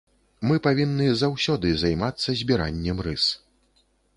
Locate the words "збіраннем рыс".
2.41-3.29